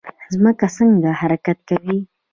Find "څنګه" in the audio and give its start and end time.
0.77-1.09